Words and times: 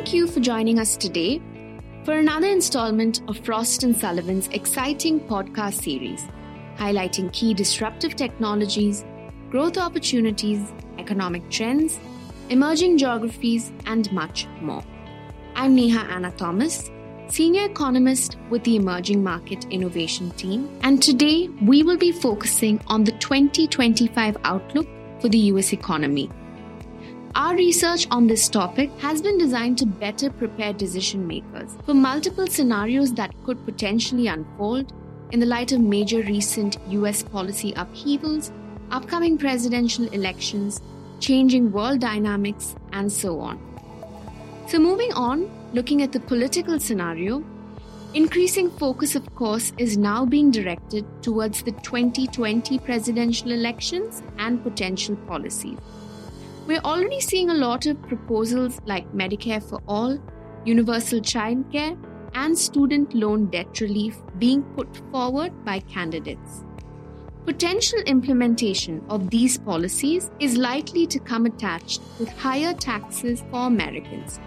Thank 0.00 0.14
you 0.14 0.26
for 0.26 0.40
joining 0.40 0.78
us 0.78 0.96
today 0.96 1.42
for 2.04 2.14
another 2.14 2.46
installment 2.46 3.20
of 3.28 3.36
Frost 3.44 3.82
and 3.82 3.94
Sullivan's 3.94 4.48
exciting 4.48 5.20
podcast 5.20 5.82
series, 5.82 6.26
highlighting 6.76 7.30
key 7.34 7.52
disruptive 7.52 8.16
technologies, 8.16 9.04
growth 9.50 9.76
opportunities, 9.76 10.72
economic 10.96 11.50
trends, 11.50 12.00
emerging 12.48 12.96
geographies, 12.96 13.72
and 13.84 14.10
much 14.10 14.46
more. 14.62 14.82
I'm 15.54 15.74
Neha 15.74 16.00
Anna 16.10 16.30
Thomas, 16.30 16.90
Senior 17.28 17.66
Economist 17.66 18.38
with 18.48 18.64
the 18.64 18.76
Emerging 18.76 19.22
Market 19.22 19.66
Innovation 19.66 20.30
Team, 20.30 20.70
and 20.82 21.02
today 21.02 21.48
we 21.60 21.82
will 21.82 21.98
be 21.98 22.10
focusing 22.10 22.80
on 22.86 23.04
the 23.04 23.12
2025 23.12 24.38
outlook 24.44 24.88
for 25.20 25.28
the 25.28 25.38
US 25.50 25.74
economy. 25.74 26.30
Our 27.36 27.54
research 27.54 28.08
on 28.10 28.26
this 28.26 28.48
topic 28.48 28.90
has 28.98 29.22
been 29.22 29.38
designed 29.38 29.78
to 29.78 29.86
better 29.86 30.30
prepare 30.30 30.72
decision 30.72 31.28
makers 31.28 31.76
for 31.86 31.94
multiple 31.94 32.48
scenarios 32.48 33.14
that 33.14 33.32
could 33.44 33.64
potentially 33.64 34.26
unfold 34.26 34.92
in 35.30 35.38
the 35.38 35.46
light 35.46 35.70
of 35.70 35.80
major 35.80 36.22
recent 36.22 36.78
US 36.88 37.22
policy 37.22 37.72
upheavals, 37.76 38.50
upcoming 38.90 39.38
presidential 39.38 40.08
elections, 40.08 40.82
changing 41.20 41.70
world 41.70 42.00
dynamics, 42.00 42.74
and 42.92 43.12
so 43.12 43.38
on. 43.38 43.60
So, 44.66 44.80
moving 44.80 45.12
on, 45.12 45.48
looking 45.72 46.02
at 46.02 46.10
the 46.10 46.18
political 46.18 46.80
scenario, 46.80 47.44
increasing 48.12 48.70
focus, 48.72 49.14
of 49.14 49.32
course, 49.36 49.72
is 49.78 49.96
now 49.96 50.26
being 50.26 50.50
directed 50.50 51.06
towards 51.22 51.62
the 51.62 51.72
2020 51.72 52.80
presidential 52.80 53.52
elections 53.52 54.20
and 54.38 54.60
potential 54.64 55.14
policies. 55.28 55.78
We're 56.70 56.78
already 56.84 57.18
seeing 57.18 57.50
a 57.50 57.54
lot 57.54 57.86
of 57.86 58.00
proposals 58.00 58.78
like 58.86 59.12
Medicare 59.12 59.60
for 59.60 59.80
All, 59.88 60.16
universal 60.64 61.18
childcare, 61.18 61.98
and 62.34 62.56
student 62.56 63.12
loan 63.12 63.46
debt 63.46 63.80
relief 63.80 64.18
being 64.38 64.62
put 64.76 65.02
forward 65.10 65.64
by 65.64 65.80
candidates. 65.80 66.62
Potential 67.44 67.98
implementation 68.06 69.04
of 69.08 69.30
these 69.30 69.58
policies 69.58 70.30
is 70.38 70.56
likely 70.56 71.08
to 71.08 71.18
come 71.18 71.46
attached 71.46 72.02
with 72.20 72.28
higher 72.38 72.72
taxes 72.72 73.42
for 73.50 73.66
Americans 73.66 74.38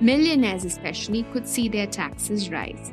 millionaires 0.00 0.64
especially 0.64 1.22
could 1.32 1.46
see 1.48 1.68
their 1.68 1.86
taxes 1.86 2.50
rise. 2.50 2.92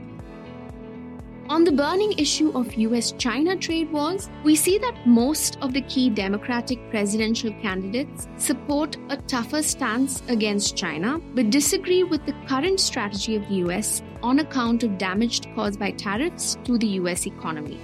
On 1.52 1.66
the 1.66 1.72
burning 1.74 2.14
issue 2.18 2.50
of 2.56 2.74
US 2.78 3.12
China 3.18 3.58
trade 3.58 3.92
wars, 3.92 4.30
we 4.46 4.56
see 4.56 4.78
that 4.78 5.06
most 5.06 5.58
of 5.60 5.74
the 5.74 5.82
key 5.82 6.10
Democratic 6.10 6.80
presidential 6.90 7.52
candidates 7.62 8.30
support 8.38 8.96
a 9.10 9.18
tougher 9.18 9.62
stance 9.62 10.24
against 10.30 10.78
China, 10.78 11.20
but 11.36 11.50
disagree 11.50 12.06
with 12.06 12.26
the 12.26 12.36
current 12.48 12.80
strategy 12.80 13.36
of 13.36 13.46
the 13.50 13.56
US 13.66 14.02
on 14.24 14.40
account 14.40 14.84
of 14.84 14.98
damage 14.98 15.54
caused 15.54 15.78
by 15.78 15.92
tariffs 15.92 16.58
to 16.64 16.78
the 16.78 16.88
US 17.02 17.28
economy. 17.28 17.82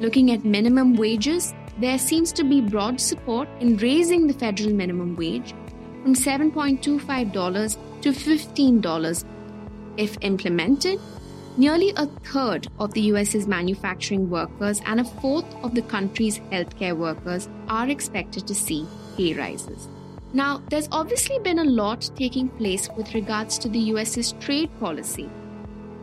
Looking 0.00 0.30
at 0.30 0.44
minimum 0.44 0.94
wages, 0.96 1.54
there 1.78 1.98
seems 1.98 2.32
to 2.34 2.44
be 2.44 2.60
broad 2.60 3.00
support 3.00 3.48
in 3.60 3.78
raising 3.78 4.26
the 4.26 4.34
federal 4.34 4.74
minimum 4.74 5.16
wage 5.16 5.54
from 6.02 6.14
$7.25 6.14 7.78
to 8.02 8.12
$15 8.12 9.24
if 9.96 10.18
implemented. 10.20 11.00
Nearly 11.56 11.92
a 11.96 12.06
third 12.06 12.68
of 12.78 12.94
the 12.94 13.02
US's 13.12 13.46
manufacturing 13.46 14.30
workers 14.30 14.80
and 14.86 15.00
a 15.00 15.04
fourth 15.04 15.44
of 15.62 15.74
the 15.74 15.82
country's 15.82 16.38
healthcare 16.50 16.96
workers 16.96 17.48
are 17.68 17.88
expected 17.88 18.46
to 18.46 18.54
see 18.54 18.86
pay 19.16 19.34
rises. 19.34 19.88
Now, 20.32 20.62
there's 20.70 20.88
obviously 20.90 21.38
been 21.40 21.58
a 21.58 21.64
lot 21.64 22.10
taking 22.16 22.48
place 22.48 22.88
with 22.96 23.12
regards 23.12 23.58
to 23.58 23.68
the 23.68 23.78
US's 23.78 24.32
trade 24.40 24.70
policy. 24.80 25.28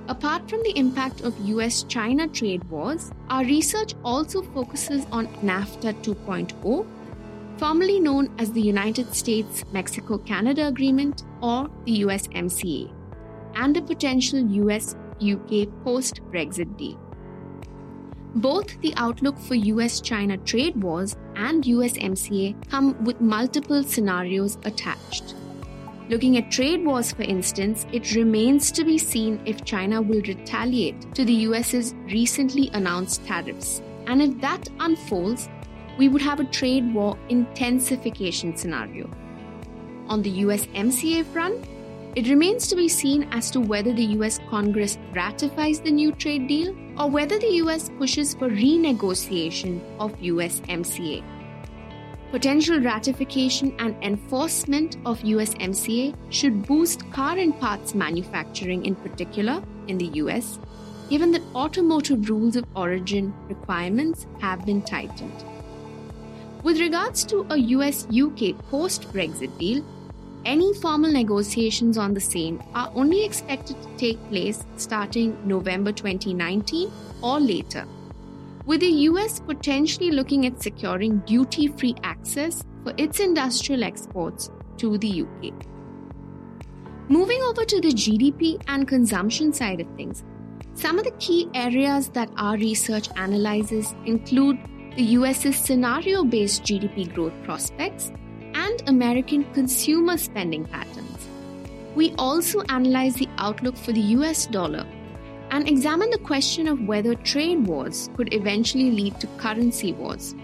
Apart 0.08 0.48
from 0.48 0.62
the 0.64 0.78
impact 0.78 1.22
of 1.22 1.40
US 1.40 1.82
China 1.84 2.28
trade 2.28 2.64
wars, 2.66 3.12
our 3.30 3.44
research 3.44 3.96
also 4.04 4.44
focuses 4.44 5.06
on 5.12 5.28
NAFTA 5.42 5.94
2.0 6.04 6.88
formerly 7.60 8.00
known 8.00 8.34
as 8.40 8.54
the 8.54 8.62
United 8.62 9.14
States 9.14 9.66
Mexico 9.74 10.18
Canada 10.18 10.68
Agreement 10.68 11.24
or 11.42 11.70
the 11.84 12.04
USMCA, 12.04 12.90
and 13.56 13.76
a 13.76 13.82
potential 13.82 14.40
US 14.40 14.96
UK 15.22 15.68
post 15.84 16.22
Brexit 16.32 16.78
deal. 16.78 17.00
Both 18.36 18.80
the 18.82 18.94
outlook 18.96 19.40
for 19.40 19.56
US 19.56 20.02
China 20.02 20.38
trade 20.38 20.82
wars 20.82 21.16
and 21.36 21.64
USMCA 21.64 22.70
come 22.70 23.04
with 23.04 23.20
multiple 23.20 23.84
scenarios 23.84 24.58
attached. 24.66 25.36
Looking 26.10 26.38
at 26.38 26.52
trade 26.52 26.86
wars, 26.86 27.12
for 27.12 27.22
instance, 27.22 27.86
it 27.92 28.16
remains 28.16 28.72
to 28.72 28.84
be 28.84 28.98
seen 28.98 29.40
if 29.46 29.64
China 29.64 30.02
will 30.02 30.22
retaliate 30.22 31.14
to 31.14 31.24
the 31.24 31.34
US's 31.48 31.94
recently 32.06 32.70
announced 32.74 33.26
tariffs. 33.26 33.82
And 34.08 34.22
if 34.22 34.42
that 34.42 34.70
unfolds, 34.80 35.50
we 36.00 36.08
would 36.08 36.22
have 36.22 36.40
a 36.40 36.46
trade 36.46 36.92
war 36.94 37.18
intensification 37.30 38.56
scenario. 38.56 39.10
On 40.08 40.24
the 40.24 40.42
USMCA 40.42 41.26
front, 41.26 41.64
it 42.16 42.28
remains 42.28 42.68
to 42.68 42.76
be 42.76 42.90
seen 42.90 43.28
as 43.32 43.52
to 43.52 43.60
whether 43.60 43.94
the 43.94 44.06
US 44.18 44.40
Congress 44.50 44.98
ratifies 45.14 45.80
the 45.80 45.92
new 45.92 46.12
trade 46.12 46.48
deal 46.48 46.76
or 46.98 47.10
whether 47.10 47.38
the 47.38 47.54
US 47.64 47.90
pushes 48.00 48.34
for 48.34 48.50
renegotiation 48.50 49.80
of 50.00 50.18
USMCA. 50.20 51.24
Potential 52.32 52.80
ratification 52.80 53.76
and 53.80 53.96
enforcement 54.04 54.98
of 55.06 55.20
USMCA 55.20 56.16
should 56.30 56.66
boost 56.66 57.10
car 57.12 57.38
and 57.38 57.60
parts 57.60 57.94
manufacturing 57.94 58.86
in 58.86 58.96
particular 58.96 59.64
in 59.88 59.98
the 59.98 60.10
US, 60.24 60.60
given 61.10 61.32
that 61.32 61.44
automotive 61.56 62.30
rules 62.30 62.56
of 62.56 62.66
origin 62.76 63.34
requirements 63.48 64.26
have 64.40 64.66
been 64.66 64.82
tightened. 64.82 65.44
With 66.64 66.80
regards 66.80 67.24
to 67.26 67.46
a 67.50 67.58
US 67.58 68.06
UK 68.12 68.58
post 68.70 69.12
Brexit 69.14 69.58
deal, 69.58 69.84
any 70.46 70.74
formal 70.74 71.12
negotiations 71.12 71.98
on 71.98 72.14
the 72.14 72.20
same 72.22 72.62
are 72.74 72.92
only 72.96 73.24
expected 73.24 73.82
to 73.82 73.90
take 73.98 74.30
place 74.30 74.66
starting 74.78 75.38
November 75.48 75.92
2019 75.92 76.92
or 77.22 77.40
later, 77.40 77.86
with 78.66 78.80
the 78.80 78.92
US 79.10 79.40
potentially 79.40 80.12
looking 80.12 80.46
at 80.46 80.62
securing 80.62 81.20
duty 81.20 81.68
free 81.68 81.96
access 82.04 82.64
for 82.84 82.94
its 82.98 83.20
industrial 83.20 83.84
exports 83.84 84.50
to 84.78 84.98
the 84.98 85.24
UK. 85.24 85.54
Moving 87.10 87.42
over 87.42 87.66
to 87.66 87.82
the 87.82 87.90
GDP 87.90 88.62
and 88.68 88.88
consumption 88.88 89.52
side 89.52 89.82
of 89.82 89.88
things, 89.96 90.24
some 90.76 91.00
of 91.00 91.06
the 91.06 91.12
key 91.20 91.50
areas 91.54 92.10
that 92.10 92.30
our 92.38 92.56
research 92.56 93.10
analyzes 93.18 93.94
include 94.06 94.58
the 94.96 95.04
US's 95.04 95.58
scenario 95.58 96.24
based 96.24 96.64
GDP 96.64 97.14
growth 97.14 97.34
prospects, 97.44 98.12
and 98.80 98.90
American 98.90 99.44
consumer 99.54 100.18
spending 100.18 100.66
patterns. 100.66 101.28
We 101.96 102.14
also 102.18 102.62
analyze 102.70 103.16
the 103.16 103.28
outlook 103.38 103.76
for 103.76 103.92
the 103.92 104.02
US 104.18 104.46
dollar 104.46 104.86
and 105.52 105.68
examine 105.68 106.10
the 106.12 106.20
question 106.20 106.68
of 106.68 106.88
whether 106.88 107.16
trade 107.16 107.66
wars 107.66 108.10
could 108.16 108.34
eventually 108.34 108.92
lead 108.92 109.20
to 109.20 109.28
currency 109.38 109.94
wars. 109.94 110.36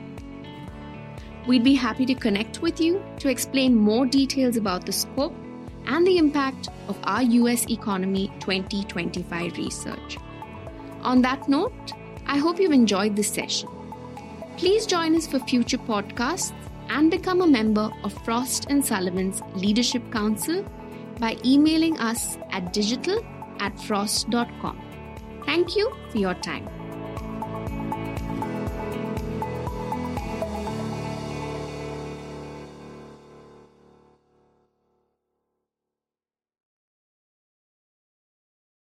We'd 1.47 1.63
be 1.63 1.75
happy 1.75 2.06
to 2.07 2.16
connect 2.16 2.62
with 2.62 2.81
you 2.81 3.03
to 3.19 3.29
explain 3.29 3.75
more 3.75 4.06
details 4.06 4.57
about 4.57 4.85
the 4.85 4.91
scope 4.91 5.35
and 5.85 6.06
the 6.06 6.17
impact 6.17 6.69
of 6.88 6.97
our 7.03 7.22
US 7.22 7.69
economy 7.69 8.31
2025 8.40 9.57
research. 9.57 10.17
On 11.02 11.22
that 11.22 11.47
note, 11.47 11.94
I 12.25 12.38
hope 12.38 12.59
you've 12.59 12.72
enjoyed 12.72 13.16
this 13.16 13.31
session. 13.31 13.69
Please 14.57 14.88
join 14.88 15.16
us 15.16 15.28
for 15.28 15.38
future 15.40 15.78
podcasts 15.78 16.53
and 16.90 17.12
become 17.12 17.41
a 17.41 17.47
member 17.47 17.91
of 18.03 18.14
Frost 18.23 18.67
and 18.70 18.85
Sullivan's 18.85 19.41
Leadership 19.55 20.03
Council 20.11 20.64
by 21.20 21.37
emailing 21.46 21.97
us 21.99 22.37
at 22.52 22.73
digital 22.73 23.23
at 23.59 23.79
frost.com. 23.79 24.82
Thank 25.46 25.76
you 25.76 25.93
for 26.09 26.17
your 26.17 26.34
time. 26.35 26.84